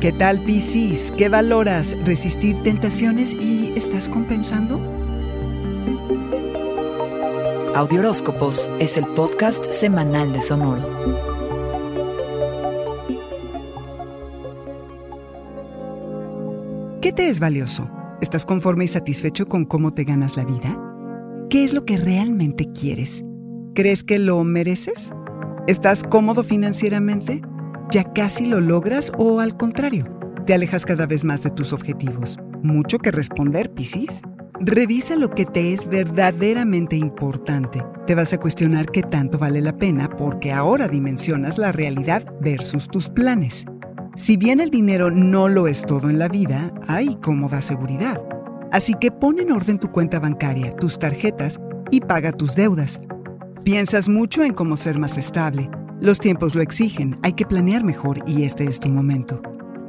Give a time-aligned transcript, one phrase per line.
[0.00, 1.10] ¿Qué tal Piscis?
[1.16, 1.96] ¿Qué valoras?
[2.04, 4.78] ¿Resistir tentaciones y estás compensando?
[7.74, 10.82] Audioróscopos es el podcast semanal de Sonoro.
[17.00, 17.88] ¿Qué te es valioso?
[18.20, 20.78] ¿Estás conforme y satisfecho con cómo te ganas la vida?
[21.48, 23.24] ¿Qué es lo que realmente quieres?
[23.74, 25.14] ¿Crees que lo mereces?
[25.66, 27.40] ¿Estás cómodo financieramente?
[27.90, 30.06] ¿Ya casi lo logras o al contrario?
[30.44, 32.38] ¿Te alejas cada vez más de tus objetivos?
[32.62, 34.22] Mucho que responder, Piscis.
[34.58, 37.84] Revisa lo que te es verdaderamente importante.
[38.06, 42.88] Te vas a cuestionar qué tanto vale la pena porque ahora dimensionas la realidad versus
[42.88, 43.66] tus planes.
[44.16, 48.18] Si bien el dinero no lo es todo en la vida, hay cómoda seguridad.
[48.72, 51.60] Así que pon en orden tu cuenta bancaria, tus tarjetas
[51.92, 53.00] y paga tus deudas.
[53.62, 55.68] Piensas mucho en cómo ser más estable,
[56.00, 59.40] los tiempos lo exigen, hay que planear mejor y este es tu momento.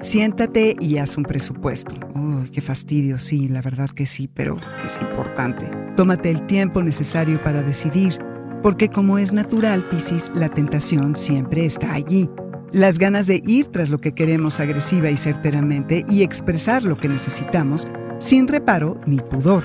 [0.00, 1.96] Siéntate y haz un presupuesto.
[2.14, 5.68] Uy, qué fastidio, sí, la verdad que sí, pero es importante.
[5.96, 8.18] Tómate el tiempo necesario para decidir,
[8.62, 12.30] porque como es natural, Piscis, la tentación siempre está allí.
[12.72, 17.08] Las ganas de ir tras lo que queremos agresiva y certeramente y expresar lo que
[17.08, 17.88] necesitamos
[18.20, 19.64] sin reparo ni pudor.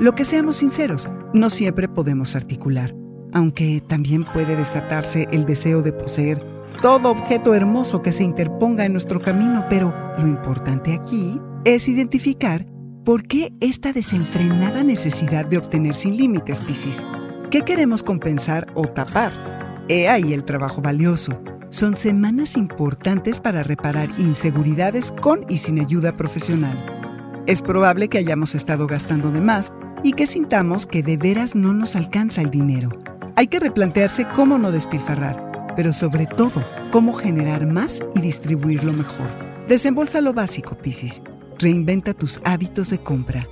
[0.00, 2.94] Lo que seamos sinceros, no siempre podemos articular
[3.32, 6.52] aunque también puede desatarse el deseo de poseer
[6.82, 12.66] todo objeto hermoso que se interponga en nuestro camino, pero lo importante aquí es identificar
[13.04, 17.04] por qué esta desenfrenada necesidad de obtener sin límites, Piscis.
[17.50, 19.32] ¿Qué queremos compensar o tapar?
[19.88, 21.40] He ahí el trabajo valioso.
[21.70, 26.76] Son semanas importantes para reparar inseguridades con y sin ayuda profesional.
[27.46, 29.72] Es probable que hayamos estado gastando de más
[30.02, 32.90] y que sintamos que de veras no nos alcanza el dinero.
[33.36, 39.26] Hay que replantearse cómo no despilfarrar, pero sobre todo, cómo generar más y distribuirlo mejor.
[39.68, 41.22] Desembolsa lo básico, Piscis.
[41.58, 43.46] Reinventa tus hábitos de compra.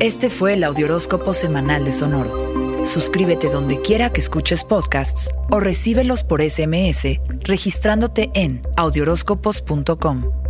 [0.00, 2.84] Este fue el Audioróscopo Semanal de Sonoro.
[2.84, 10.41] Suscríbete donde quiera que escuches podcasts o recíbelos por SMS registrándote en audioróscopos.com.